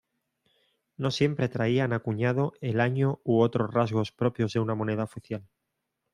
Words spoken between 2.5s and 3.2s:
el año